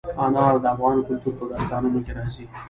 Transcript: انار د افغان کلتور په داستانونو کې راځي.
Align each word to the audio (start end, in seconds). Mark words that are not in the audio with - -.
انار 0.25 0.53
د 0.63 0.65
افغان 0.73 0.97
کلتور 1.07 1.33
په 1.39 1.45
داستانونو 1.51 1.99
کې 2.05 2.11
راځي. 2.17 2.45